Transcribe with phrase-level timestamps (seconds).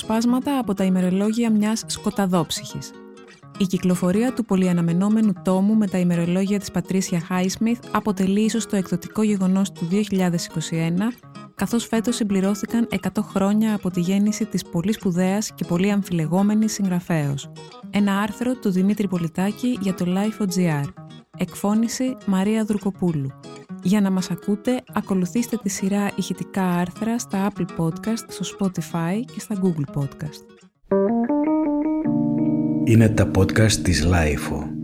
[0.00, 2.90] αποσπάσματα από τα ημερολόγια μιας σκοταδόψυχης.
[3.58, 9.22] Η κυκλοφορία του πολυαναμενόμενου τόμου με τα ημερολόγια της Πατρίσια Χάισμιθ αποτελεί ίσως το εκδοτικό
[9.22, 11.12] γεγονός του 2021,
[11.54, 17.50] καθώς φέτος συμπληρώθηκαν 100 χρόνια από τη γέννηση της πολύ σπουδαίας και πολύ αμφιλεγόμενης συγγραφέως.
[17.90, 20.84] Ένα άρθρο του Δημήτρη Πολιτάκη για το Life.gr.
[21.36, 23.30] Εκφώνηση Μαρία Δουρκοπούλου.
[23.82, 29.40] Για να μας ακούτε, ακολουθήστε τη σειρά ηχητικά άρθρα στα Apple Podcast, στο Spotify και
[29.40, 30.44] στα Google Podcast.
[32.84, 34.80] Είναι τα podcast της Lifeo.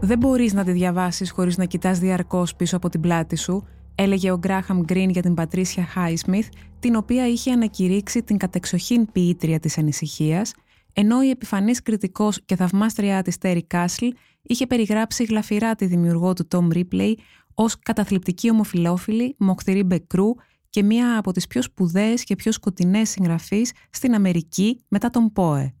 [0.00, 3.64] Δεν μπορείς να τη διαβάσεις χωρίς να κοιτάς διαρκώς πίσω από την πλάτη σου
[4.00, 9.60] έλεγε ο Γκράχαμ Γκριν για την Πατρίσια Χάισμιθ, την οποία είχε ανακηρύξει την κατεξοχήν ποιήτρια
[9.60, 10.52] της ανησυχίας,
[10.92, 14.06] ενώ η επιφανής κριτικός και θαυμάστριά της Τέρι Κάσλ
[14.42, 17.18] είχε περιγράψει γλαφυρά τη δημιουργό του Τόμ Ρίπλεϊ
[17.54, 20.34] ως καταθλιπτική ομοφιλόφιλη, μοχθηρή μπεκρού
[20.70, 25.74] και μία από τις πιο σπουδαίες και πιο σκοτεινές συγγραφείς στην Αμερική μετά τον Πόε.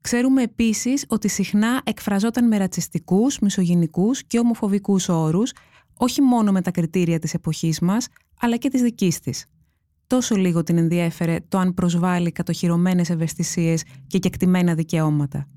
[0.00, 5.52] Ξέρουμε επίσης ότι συχνά εκφραζόταν με ρατσιστικούς, μισογενικούς και ομοφοβικούς όρους,
[5.98, 8.08] όχι μόνο με τα κριτήρια της εποχής μας,
[8.40, 9.46] αλλά και της δικής της.
[10.06, 15.48] Τόσο λίγο την ενδιέφερε το αν προσβάλλει κατοχυρωμένες ευαισθησίες και κεκτημένα δικαιώματα.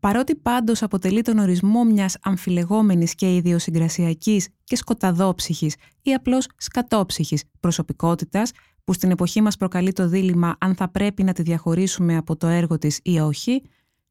[0.00, 8.50] Παρότι πάντως αποτελεί τον ορισμό μιας αμφιλεγόμενης και ιδιοσυγκρασιακής και σκοταδόψυχης ή απλώς σκατόψυχης προσωπικότητας,
[8.84, 12.46] που στην εποχή μας προκαλεί το δίλημα αν θα πρέπει να τη διαχωρίσουμε από το
[12.46, 13.62] έργο της ή όχι,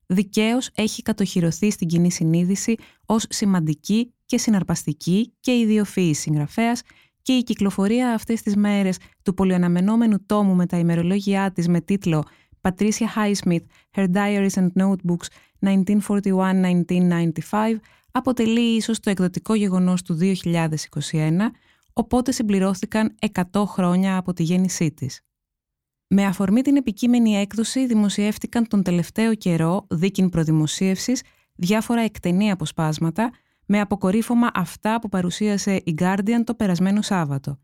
[0.05, 6.81] δικαίως έχει κατοχυρωθεί στην κοινή συνείδηση ως σημαντική και συναρπαστική και ιδιοφυή συγγραφέας
[7.21, 12.23] και η κυκλοφορία αυτές τις μέρες του πολυαναμενόμενου τόμου με τα ημερολόγια της με τίτλο
[12.61, 13.63] Patricia Highsmith,
[13.95, 15.27] Her Diaries and Notebooks
[15.61, 15.71] 1941-1995
[18.11, 20.35] αποτελεί ίσως το εκδοτικό γεγονός του 2021,
[21.93, 23.15] οπότε συμπληρώθηκαν
[23.51, 25.21] 100 χρόνια από τη γέννησή της.
[26.07, 31.21] Με αφορμή την επικείμενη έκδοση δημοσιεύτηκαν τον τελευταίο καιρό, δίκην προδημοσίευσης,
[31.55, 33.31] διάφορα εκτενή αποσπάσματα,
[33.71, 37.59] με αποκορύφωμα αυτά που παρουσίασε η Guardian το περασμένο Σάββατο.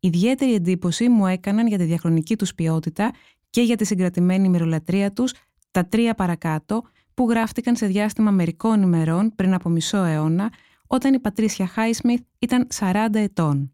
[0.00, 3.12] Ιδιαίτερη εντύπωση μου έκαναν για τη διαχρονική τους ποιότητα
[3.50, 5.32] και για τη συγκρατημένη μυρολατρεία τους
[5.70, 6.82] τα τρία παρακάτω
[7.14, 10.52] που γράφτηκαν σε διάστημα μερικών ημερών πριν από μισό αιώνα,
[10.86, 13.72] όταν η Πατρίσια Χάισμιθ ήταν 40 ετών.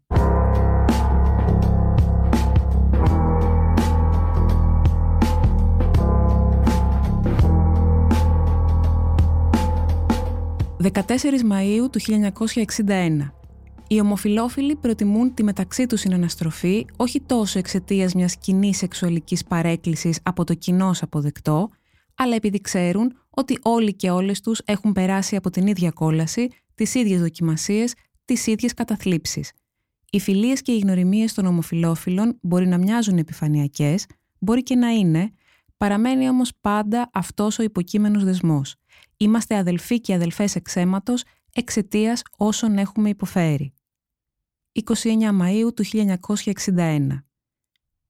[10.91, 10.91] 14
[11.51, 11.99] Μαΐου του
[12.87, 13.31] 1961.
[13.87, 20.43] Οι ομοφιλόφιλοι προτιμούν τη μεταξύ τους συναναστροφή όχι τόσο εξαιτίας μιας κοινή σεξουαλικής παρέκκλησης από
[20.43, 21.69] το κοινό αποδεκτό,
[22.15, 26.95] αλλά επειδή ξέρουν ότι όλοι και όλες τους έχουν περάσει από την ίδια κόλαση, τις
[26.95, 27.93] ίδιες δοκιμασίες,
[28.25, 29.51] τις ίδιες καταθλίψεις.
[30.09, 34.05] Οι φιλίες και οι γνωριμίες των ομοφιλόφιλων μπορεί να μοιάζουν επιφανειακές,
[34.39, 35.31] μπορεί και να είναι,
[35.77, 38.75] παραμένει όμως πάντα αυτός ο υποκείμενος δεσμός–
[39.17, 41.23] Είμαστε αδελφοί και αδελφές εξαίματος
[41.53, 43.73] εξαιτίας όσων έχουμε υποφέρει.
[44.71, 44.93] 29
[45.41, 45.83] Μαΐου του
[46.75, 47.07] 1961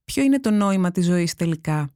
[0.06, 1.90] Ποιο είναι το νόημα της ζωής τελικά;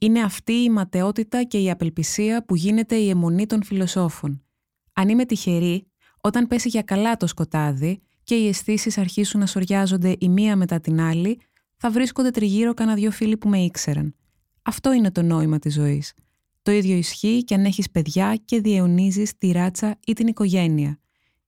[0.00, 4.44] Είναι αυτή η ματαιότητα και η απελπισία που γίνεται η αιμονή των φιλοσόφων.
[4.92, 5.86] Αν είμαι τυχερή,
[6.20, 10.80] όταν πέσει για καλά το σκοτάδι και οι αισθήσεις αρχίσουν να σοριάζονται η μία μετά
[10.80, 11.40] την άλλη,
[11.76, 14.14] θα βρίσκονται τριγύρω κανένα δυο φίλοι που με ήξεραν.
[14.62, 16.14] Αυτό είναι το νόημα της ζωής.
[16.62, 21.00] Το ίδιο ισχύει και αν έχεις παιδιά και διαιωνίζεις τη ράτσα ή την οικογένεια.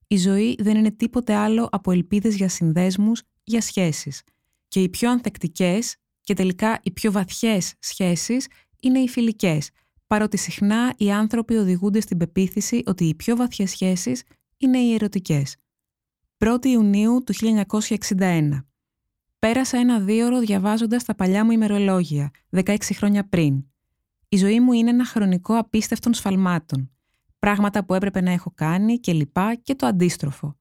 [0.07, 4.21] Η ζωή δεν είναι τίποτε άλλο από ελπίδες για συνδέσμους, για σχέσεις.
[4.67, 8.47] Και οι πιο ανθεκτικές και τελικά οι πιο βαθιές σχέσεις
[8.79, 9.69] είναι οι φιλικές,
[10.07, 14.23] παρότι συχνά οι άνθρωποι οδηγούνται στην πεποίθηση ότι οι πιο βαθιές σχέσεις
[14.57, 15.55] είναι οι ερωτικές.
[16.37, 18.65] 1η Ιουνίου του 1961.
[19.39, 23.72] Πέρασα ένα δίωρο διαβάζοντας τα παλιά μου ημερολόγια, 16 χρόνια πριν.
[24.33, 26.91] Η ζωή μου είναι ένα χρονικό απίστευτων σφαλμάτων.
[27.39, 30.57] Πράγματα που έπρεπε να έχω κάνει και λοιπά και το αντίστροφο.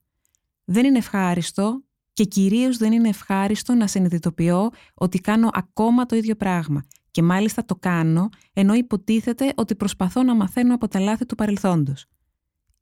[0.65, 6.37] Δεν είναι ευχάριστο και κυρίως δεν είναι ευχάριστο να συνειδητοποιώ ότι κάνω ακόμα το ίδιο
[6.37, 11.35] πράγμα και μάλιστα το κάνω ενώ υποτίθεται ότι προσπαθώ να μαθαίνω από τα λάθη του
[11.35, 12.07] παρελθόντος.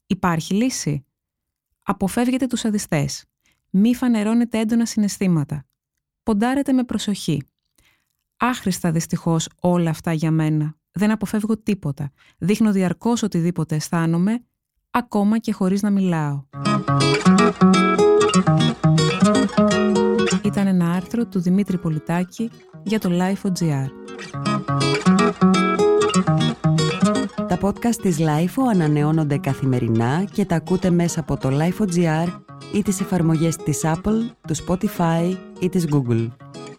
[0.06, 1.06] Υπάρχει λύση;
[1.82, 3.24] Αποφεύγετε τους αδιστές.
[3.70, 5.66] Μη φανερώνετε έντονα συναισθήματα.
[6.22, 7.42] Ποντάρετε με προσοχή.
[8.36, 10.79] Άχρηστα δυστυχώς όλα αυτά για μένα.
[10.92, 12.10] Δεν αποφεύγω τίποτα.
[12.38, 14.44] Δείχνω διαρκώς οτιδήποτε αισθάνομαι,
[14.90, 16.44] ακόμα και χωρίς να μιλάω.
[20.44, 22.50] Ήταν ένα άρθρο του Δημήτρη Πολιτάκη
[22.82, 23.86] για το Life.gr.
[27.48, 32.40] Τα podcast της LIFO ανανεώνονται καθημερινά και τα ακούτε μέσα από το LIFO.gr
[32.72, 36.28] ή τις εφαρμογές της Apple, του Spotify ή της Google.